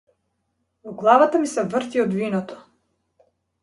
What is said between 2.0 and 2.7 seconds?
од виното.